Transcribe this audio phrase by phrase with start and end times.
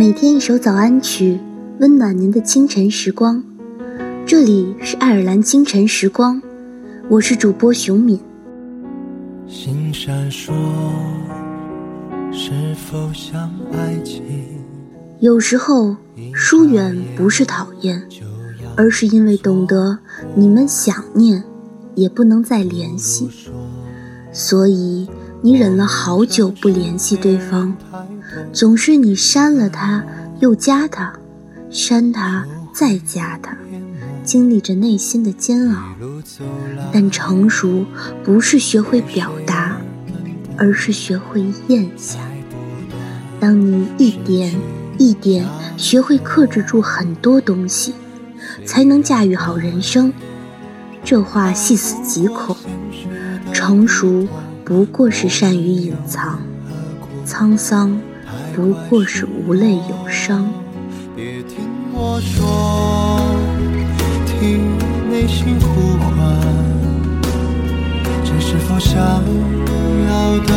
[0.00, 1.38] 每天一首早安曲，
[1.78, 3.44] 温暖您的清晨时光。
[4.24, 6.40] 这里是爱尔兰清晨时光，
[7.10, 8.18] 我是主播熊敏。
[9.46, 10.52] 星闪烁，
[12.32, 14.22] 是否像爱情？
[15.18, 15.94] 有时候
[16.32, 18.02] 疏远不是讨厌，
[18.78, 19.98] 而是因为懂得
[20.34, 21.44] 你们想念，
[21.94, 23.28] 也不能再联系，
[24.32, 25.06] 所以
[25.42, 27.76] 你忍了好久不联系对方。
[28.52, 30.04] 总是你删了他，
[30.40, 31.12] 又加他，
[31.70, 33.56] 删他再加他，
[34.24, 35.82] 经历着内心的煎熬。
[36.92, 37.84] 但成熟
[38.24, 39.80] 不是学会表达，
[40.56, 42.18] 而是学会咽下。
[43.38, 44.54] 当你一点
[44.98, 47.94] 一点学会克制住很多东西，
[48.66, 50.12] 才能驾驭好人生。
[51.02, 52.56] 这话细思极恐。
[53.52, 54.28] 成熟
[54.64, 56.38] 不过是善于隐藏，
[57.26, 58.00] 沧桑。
[58.54, 60.46] 不过是无泪有伤。
[61.16, 63.20] 别听我说，
[64.26, 64.60] 听
[65.10, 66.10] 内心呼唤，
[68.24, 68.98] 这是否想
[70.08, 70.50] 要的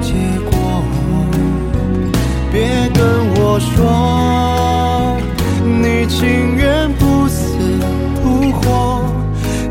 [0.00, 0.12] 结
[0.50, 0.52] 果？
[2.50, 3.02] 别跟
[3.36, 5.16] 我说，
[5.64, 7.56] 你情愿不死
[8.22, 9.04] 不活，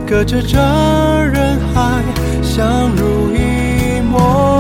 [0.08, 0.58] 隔着这
[1.32, 2.02] 人海，
[2.42, 4.51] 相濡以沫。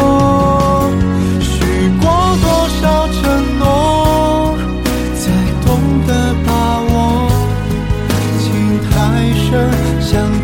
[10.01, 10.40] 想。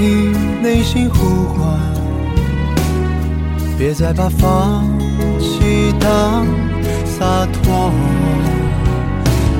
[0.00, 1.78] 听内心呼唤，
[3.78, 4.82] 别再把放
[5.38, 6.46] 弃当
[7.04, 7.92] 洒脱。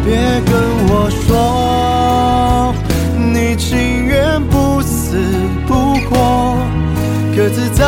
[0.03, 0.17] 别
[0.51, 0.55] 跟
[0.89, 2.75] 我说，
[3.19, 5.19] 你情愿不死
[5.67, 5.75] 不
[6.09, 6.57] 活，
[7.37, 7.85] 各自在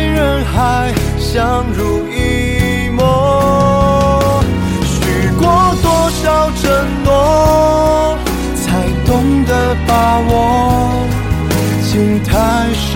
[0.00, 4.40] 人海相濡以沫。
[4.84, 5.00] 许
[5.36, 6.62] 过多少承
[7.04, 8.16] 诺，
[8.54, 10.27] 才懂得把握。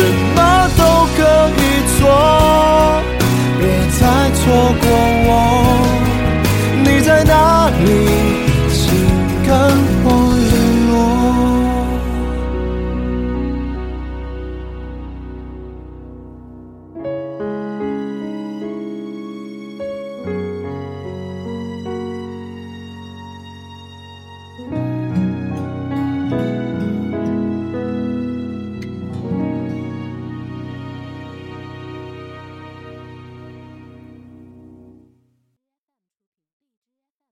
[0.00, 0.39] 什